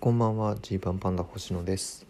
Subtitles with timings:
[0.00, 0.56] こんばんは。
[0.62, 2.06] ジーパンパンダ星野です。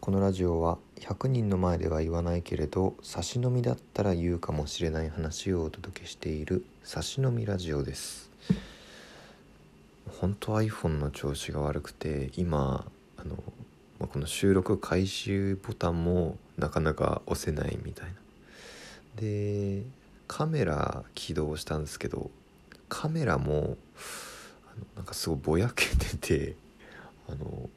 [0.00, 8.30] このラジオは100人の前では言わないけれど差し飲みだったら言うかもしれない話をお届けしている差し飲みラジオです。
[10.18, 12.86] 本当 iPhone の調子が悪くて今
[13.18, 13.36] あの
[14.06, 18.12] この収録開始ボタンもなかなか押せないみたいな。
[19.20, 19.82] で
[20.26, 22.30] カメラ起動したんですけど
[22.88, 23.76] カメラも
[24.96, 26.65] なんかすごいぼやけてて
[27.28, 27.68] あの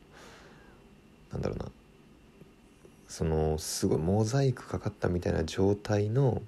[1.32, 1.66] なんだろうな。
[3.08, 6.42] そのすごいモザイクかかったみたいな状態の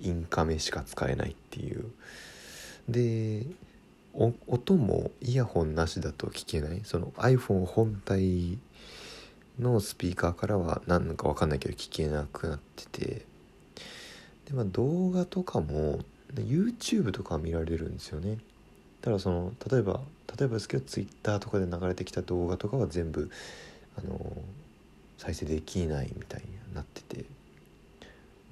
[0.00, 1.90] インカメしか使えないっていう。
[2.88, 3.46] で
[4.14, 6.80] 音もイヤホンなしだと聞けない。
[6.84, 8.58] その iPhone 本体
[9.60, 13.26] のスピーカーからは何のか分かんないけど聞けなくなってて。
[14.46, 16.00] でまあ動画とかも
[16.34, 18.38] YouTube とか見られるんですよね。
[19.02, 20.00] ただその例えば
[20.38, 23.30] 例えばですけど Twitter とかで流れてきた動画とかは全部
[23.96, 24.36] あの
[25.16, 27.24] 再生できないみたいになってて、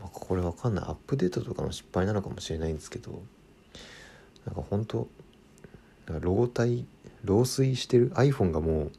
[0.01, 0.85] まあ、これわかんない。
[0.85, 3.23] アップデートとかの失敗なのかもしれないんですけど。
[4.47, 5.09] なんか本当
[6.07, 6.87] なんか老体
[7.25, 8.11] 老衰してる。
[8.13, 8.93] iPhone がもう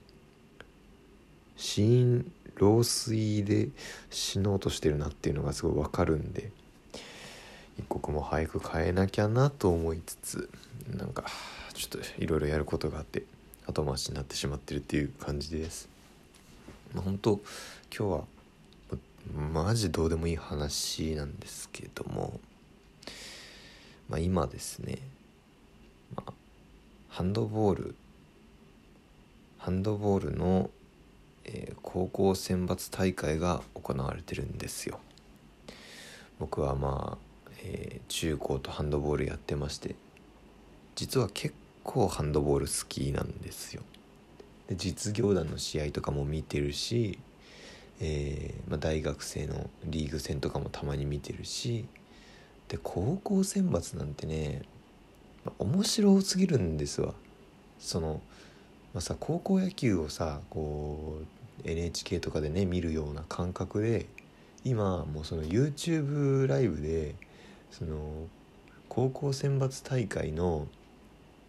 [1.56, 3.70] 死因老衰で
[4.10, 6.52] 死のうとしてるなっていうのがすごいわかるんで。
[7.78, 10.50] 一刻も早く変えなきゃなと思いつつ
[10.96, 11.24] なんか
[11.74, 13.24] ちょっといろいろやることがあって
[13.66, 15.90] 後回しになってしまってるっていう感じです。
[16.94, 17.40] まあ、本当
[17.96, 18.24] 今日は
[19.52, 22.40] マジどうでもいい話なんですけども、
[24.10, 25.00] まあ、今ですね、
[26.16, 26.34] まあ、
[27.10, 27.96] ハンドボール
[29.68, 30.70] ハンドボールの、
[31.44, 35.02] えー、高校選抜大会が行われてるんですよ。
[36.40, 37.27] 僕はまあ、
[37.70, 39.96] えー、中高とハンドボールやってまして
[40.96, 43.84] 実は結構ハンドボール好きなんですよ。
[44.68, 47.20] で実業団の試合とかも見てるし、
[48.02, 51.86] えー、まあ、大学生のリーグ戦とかもたまに見てるし
[52.68, 54.64] で高校選抜なんてね、
[55.46, 57.14] まあ、面白すぎるんですわ。
[57.80, 58.22] その、
[58.94, 61.20] まあ、さ高校野球をさこ
[61.64, 64.08] う NHK とかでね見るような感覚で
[64.64, 67.16] 今もうその YouTube ライブで
[67.72, 68.28] その
[68.90, 70.68] 高校選抜大会の、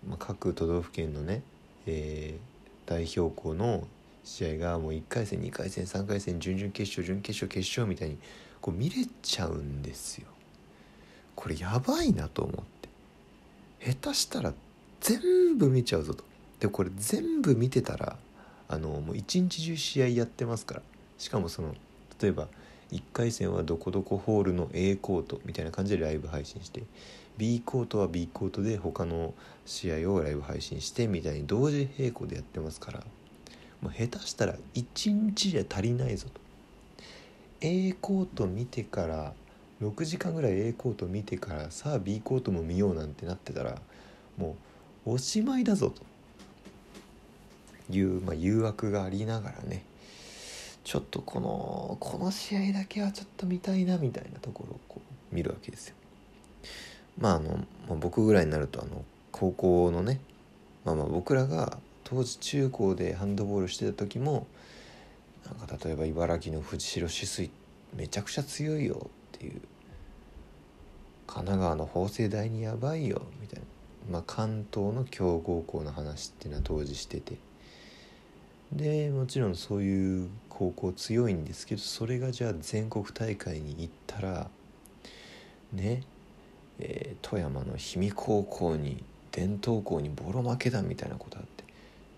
[0.06, 1.42] まあ、各都道府県のね、
[1.86, 3.86] えー、代表校の
[4.24, 8.18] 試合がもう1回戦2回戦3回戦準々決勝準決勝決勝みたいに
[8.60, 10.26] こう見れちゃうんですよ。
[11.34, 12.64] これやばいなと思っ
[13.80, 14.52] て下手したら
[15.00, 16.24] 全部見ちゃうぞと。
[16.60, 18.16] でこれ全部見てたら
[18.68, 20.82] あのもう一日中試合やってますから
[21.16, 21.74] しかもその
[22.20, 22.48] 例えば
[22.92, 26.82] 1回戦はどこどこホールの A コートみたいな感じでライブ配信して
[27.36, 29.34] B コートは B コートで他の
[29.66, 33.04] 試合をライブ配信してみたいに同時並行でやってますから
[33.80, 36.40] もう下手したら1日じゃ足りないぞと。
[37.60, 39.32] A コート見てから
[39.82, 43.78] 6時間ぐらい A コート見てからさあ B コートも見ようなんてなってたら
[44.36, 44.56] も
[45.06, 46.02] うおしまいだぞと
[47.90, 49.82] いう、まあ、誘惑がありながらね。
[50.88, 55.94] ちょっとこのこの試合だけはちょっと見たいなみたいなところをこう見るわけですよ。
[57.18, 60.18] まああの、まあ、僕ぐらいになるとあの高校のね
[60.86, 64.46] まあまあ僕らが当時中高でハンドボールしてた時も
[65.44, 67.50] なんか例えば茨城の藤代止水
[67.94, 69.60] めちゃくちゃ強いよっていう
[71.26, 73.66] 神奈川の法政大にやばいよみたいな、
[74.10, 77.36] まあ、関東の強豪校の話っていうのは当時してて
[78.72, 84.50] でもちろんそういう高校強いんですけどそれがじゃあ全国大会に行ったら
[85.72, 86.02] ね
[86.80, 89.02] えー、富山の氷見高校に
[89.32, 91.64] 伝統校にボロ負けだみたいなことあって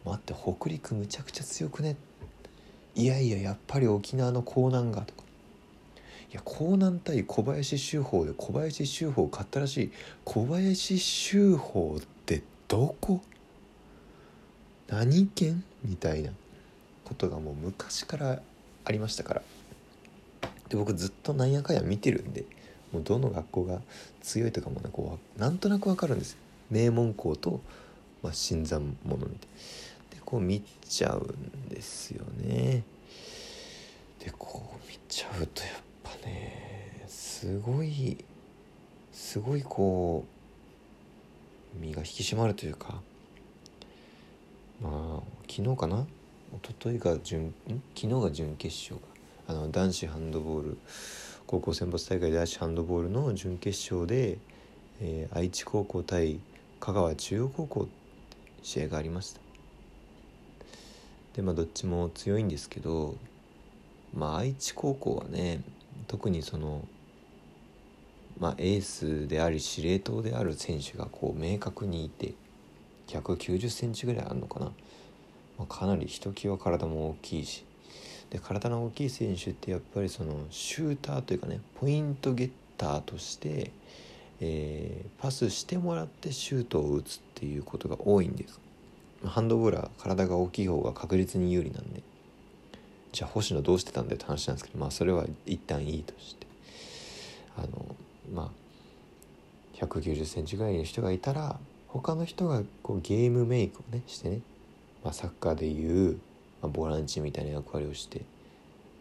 [0.04, 1.96] 待って北陸むちゃくちゃ強くね？
[2.94, 5.22] いやいややっぱり沖縄の江南がとか。
[6.30, 9.92] いや江南対小林修法で小林修法勝ったらしい。
[10.24, 13.22] 小林修法ってどこ？
[14.88, 15.64] 何県？
[15.82, 16.32] みたいな。
[17.10, 18.40] ことがもう昔から
[18.84, 19.42] ありましたから。
[20.68, 22.44] で僕ずっとなんやかんや見てるんで
[22.92, 23.80] もうどの学校が
[24.22, 26.38] 強いとかもねこうなんとなく分かるんですよ。
[26.70, 27.60] 名門校と、
[28.22, 29.48] まあ、新参者みたい
[30.10, 32.84] でこう見ちゃうんですよね。
[34.20, 35.72] でこう見ちゃうとやっ
[36.04, 38.24] ぱねすごい
[39.12, 40.24] すごいこ
[41.76, 43.00] う身が引き締まるというか
[44.80, 46.06] まあ昨日かな
[46.52, 47.54] 一昨日が準
[47.94, 49.06] 昨日が準決勝か。
[49.46, 50.78] あの男子ハンドボール
[51.46, 54.38] 高校選抜大会男子ハンドボールの準決勝で、
[55.00, 56.40] えー、愛知高校対
[56.78, 57.88] 香川中央高校
[58.62, 59.40] 試合がありました。
[61.34, 63.16] でまあどっちも強いんですけど
[64.12, 65.62] まあ愛知高校はね
[66.08, 66.84] 特にその
[68.38, 72.34] まあエースであり司令塔である選手がこう明確にいて
[73.06, 74.72] 190センチぐらいあるのかな、
[75.60, 77.64] まあ、かなりひときわ体も大きいし。
[78.30, 83.72] で体の大きい選手ってやっぱりそのシューターというかねポイントゲッターとして、
[84.40, 88.58] えー、パスしてもらってシュートを打つっていうことが多いんです。
[89.24, 92.02] ハンドボールは体が大きい方が確実に有利なんで。
[93.12, 96.46] じゃあ星野どうしてたんだよって話なんですけどまあそれは一旦いいとして。
[97.58, 97.96] あの
[98.32, 98.50] まあ
[99.76, 101.58] 1 9 0センチぐらいの人がいたら
[101.88, 104.40] 他の人がこうゲームメイクをねしてね、
[105.04, 106.18] まあ、サッカーでいう、
[106.62, 108.22] まあ、ボランチみたいな役割をして、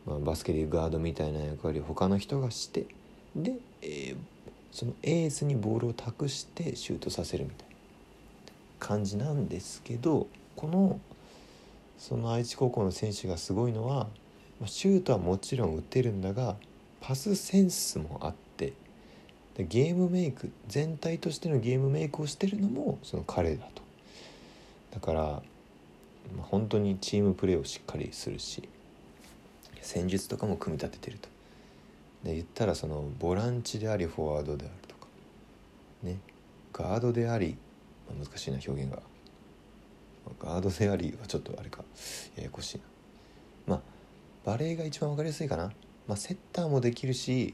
[0.05, 2.85] まあ、バスケでいうガードみたいな役割を他の人がして
[3.35, 4.17] で、えー、
[4.71, 7.75] そのエースにボールを託してシュートさせるみたいな
[8.79, 10.99] 感じなんですけどこの
[11.97, 14.07] その愛知高校の選手がすごいのは
[14.59, 16.55] まあシュートはもちろん打てるんだが
[17.01, 18.73] パスセンスもあって
[19.57, 23.81] でゲームメイク全体としてのゲームメイクをしてるのもその彼だと。
[24.91, 25.41] だから、
[26.37, 28.67] 本当にチームプレーをしっかりするし
[29.81, 31.29] 戦術とかも組み立ててると。
[32.23, 35.07] で言ったらそのボランチでありフォワードであるとか
[36.03, 36.17] ね
[36.73, 37.55] ガードであり、
[38.09, 39.01] まあ、難しいな表現が。
[40.39, 41.83] ガードでありはちょっとあれか
[42.35, 42.83] ややこしいな。
[43.67, 43.81] まあ
[44.45, 45.71] バレーが一番分かりやすいかな、
[46.07, 47.53] まあ、セッターもできるし、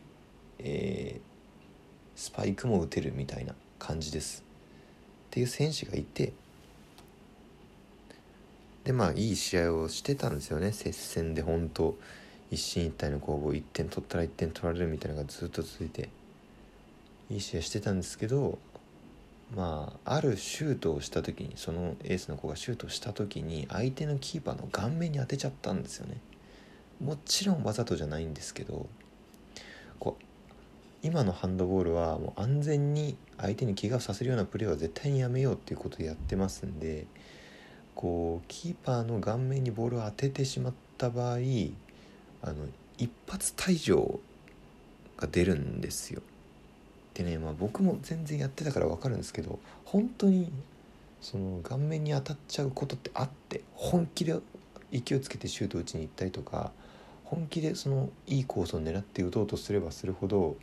[0.59, 4.43] えー、スパイクも打てるみたいな感じです。
[5.27, 6.33] っていう選手がいて
[8.85, 10.71] でまあいい試合をしてたんですよね。
[10.71, 11.97] 接戦で本当
[12.51, 16.09] 一進一退の攻防1点取ったら1点取られるみたいなのがずっと続いて
[17.31, 18.59] いい試合してたんですけど
[19.55, 26.17] まああるシュートをした時にそのエースの子がシュートした時に相手のキーパーの顔面に当てちゃったんですよね。
[27.03, 28.87] もちろんわざとじゃないんですけど
[29.99, 30.23] こう
[31.01, 37.05] 今のハンドボールはもう安全に相手に怪我をさせるようなプレーは絶対にやめようっていうことでやってますんで
[37.95, 44.19] こうキーパーの顔面にボールを当ててしまった場合あの一発退場
[45.17, 46.21] が出るんですよ。
[47.13, 50.51] でねまあ僕も全然やってたから分かるんですけど本当に
[51.21, 54.35] その顔面に当たっちゃうことってあって本気で
[54.91, 56.71] 勢いつけてシュート打ちに行ったりとか
[57.23, 60.57] 本気でそのいいコースを狙って打とうとすればするほど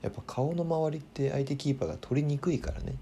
[0.00, 2.94] やっぱ顔の周りって相手キーパーが取りにくいからね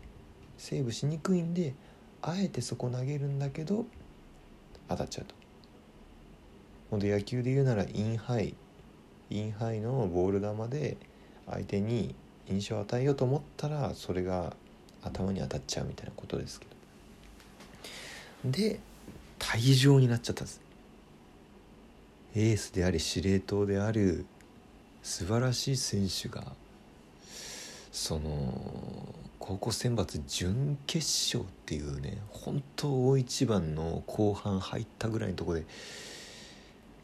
[0.56, 1.74] セーブしにくいんで
[2.22, 3.86] あえてそこ投げるんだけど
[4.88, 5.34] 当たっちゃうと。
[6.90, 8.54] ほんで野球で言うならインハイ
[9.30, 10.96] インハイのボール球で
[11.46, 12.14] 相手に
[12.48, 14.54] 印象を与えようと思ったらそれが
[15.02, 16.66] 頭に当たっちゃうみたいなことですけ
[18.44, 18.78] どで
[19.38, 20.60] 退場になっちゃったんです
[22.34, 24.26] エースであり司令塔である
[25.02, 26.44] 素晴らしい選手が
[27.90, 29.14] その
[29.46, 31.06] 高校選抜準決
[31.36, 35.64] 勝っていうね本当大一番の後半入ったぐらいのとこで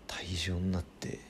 [0.08, 1.20] 退場になって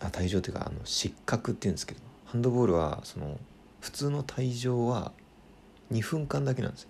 [0.00, 3.38] あ退場っていうかあの失格っていうんですけどハンドボールはその
[3.80, 5.12] 普通の退場は
[5.92, 6.88] 2分間だけなんですよ。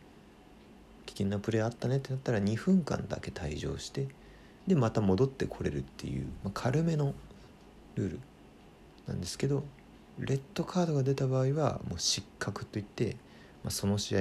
[1.05, 4.09] 危険なプレーあったねってなったら2分間だけ退場して
[4.67, 7.13] でまた戻ってこれるっていう、まあ、軽めの
[7.95, 8.21] ルール
[9.07, 9.65] なんですけど
[10.19, 13.17] レッドカードが出た場合はもう失格といって、
[13.63, 14.21] まあ、その試合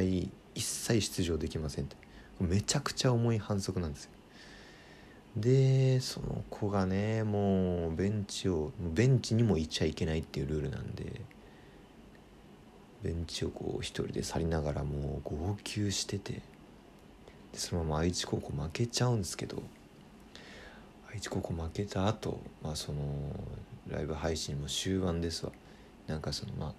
[0.55, 1.95] 一切出場できませんって
[2.39, 4.11] めちゃくちゃ重い反則なんですよ。
[5.37, 11.21] でその子がねもうベンチをベンチにもいちゃいけないっていうルールなんで
[13.01, 16.41] ベンチをこう一人で去りながらもう号泣しててで
[17.53, 19.63] そのまま愛知高校負けちゃうんですけど
[21.11, 22.99] 愛知高校負けた後まあその
[23.89, 25.51] ライブ配信も終盤ですわ。
[26.07, 26.73] なんかそのまあ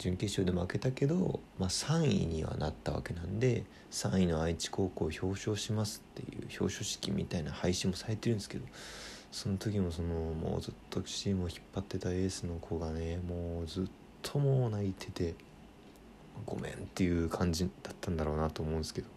[0.00, 8.64] 準決勝で負けたけど、まあ、3位にはなったわけなんで3位の愛知高校を表彰しますっていう表彰式みたいな配信もされてるんですけど
[9.30, 13.84] その時もそのもうずっとチームを引っ張ってたエースの子がねもうずっ
[14.22, 15.34] ともう泣いてて
[16.46, 19.08] ごめんっていう感じだったんだろうなと思うんですけど、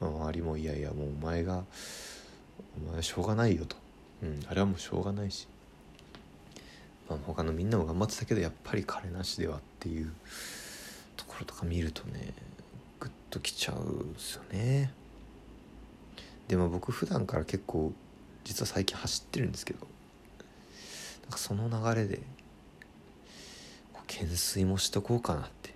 [0.00, 1.64] まあ、周りもいやいやもうお前が
[2.76, 3.76] お前はしょうがないよと、
[4.22, 5.48] うん、あれはもうしょうがないし。
[7.10, 10.12] まあ、他のみんなも頑張ってたけどやっぱり彼なしではっていう
[11.16, 12.32] ところとか見るとね
[13.00, 14.92] グッときちゃうんですよね。
[16.48, 17.92] でも僕普段から結構
[18.44, 19.86] 実は最近走ってるんですけど
[21.22, 22.20] なんかその流れで
[24.08, 25.74] 懸垂もしとこうかなって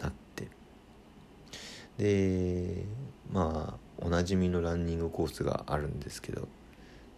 [0.00, 0.48] なって。
[1.98, 2.84] で
[3.32, 6.48] まあ同なじみのランニングコースがあるんですけど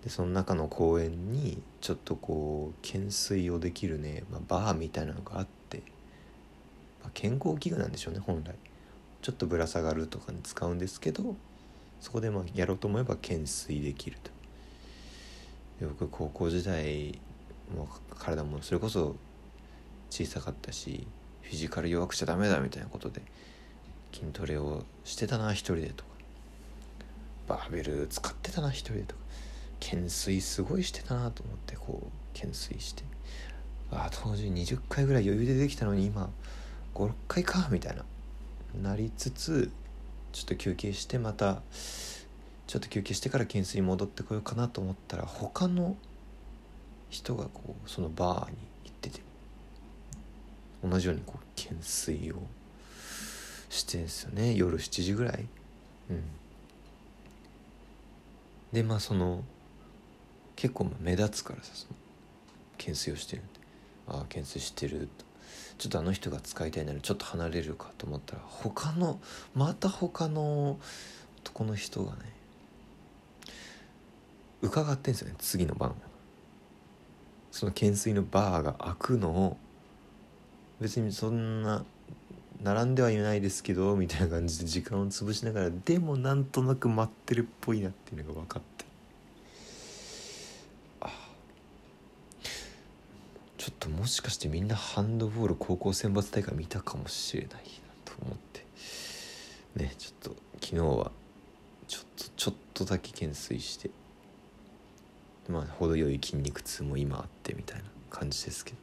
[0.05, 5.79] でその中の公園にちょっとこう懸垂をできるね、まあ、バーみたいなのがあって、
[7.03, 8.55] まあ、健康器具なんでしょうね本来。
[9.21, 11.35] ちょっとぶら下がるとかに使うんですけど
[12.01, 14.31] そこでまあやろうと思えば懸垂できると。
[15.81, 17.21] で僕高校時代
[17.77, 17.89] も
[18.19, 19.17] 体もそれこそ
[20.11, 21.07] 小さかったし
[21.43, 23.23] フィジカル弱くちゃダメだみたいなことで
[24.13, 26.09] 筋トレをしてたな一人でとか。
[27.49, 29.21] バーベル使ってたな一人でとか。
[29.81, 33.05] 懸垂すごいしてたなと思ってこう懸垂して。
[33.91, 36.31] あ当時20回ぐらい余裕でできたのに今
[36.95, 38.05] 56回かみたいな。
[38.83, 39.71] なりつつ
[40.33, 41.63] ちょっと休憩してまた
[42.67, 45.97] ちょっと休憩してから懸垂戻ってこようかなと思ったら他の
[47.09, 49.21] 人がこうそのバーに行ってて
[50.85, 52.37] 同じようにこう懸垂を
[53.71, 54.55] してんすよね。
[54.55, 55.47] 夜7時ぐらい。
[56.11, 56.23] うん。
[58.73, 59.43] でまあその
[60.59, 61.71] 結構目立つからさ
[62.79, 63.53] 懸垂をしてるんで。
[64.09, 65.09] ああ懸垂してる。
[65.17, 65.25] と
[65.79, 69.21] ちょっとあの人が使いたいならちょっと離れるかと思ったら他の
[69.55, 70.81] また他の
[71.45, 72.19] 男の人がね
[74.61, 75.95] 伺ってんですよね次の晩。
[77.53, 79.57] その懸垂のバーが開くのを
[80.81, 81.85] 別にそんな
[82.65, 88.78] 並んではいないですけどみたいな感じで時間を潰しながらでもなんとなく待ってるっぽいなっていうのが分かって。
[93.69, 97.59] ちょっともしかしてみんなハンドボール高校選抜大会見たかもしれないな
[98.07, 98.65] と思って。
[99.77, 101.11] ねちょっと昨日は
[101.87, 103.91] ちょっとちょっとだけ懸垂して
[105.51, 108.79] まあ程よい筋肉痛も今あってみたいな感じですけど。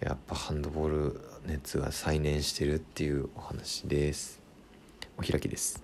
[0.00, 4.38] やっぱハンドボール熱が再燃してるっていうお話です。
[5.18, 5.82] お開きです。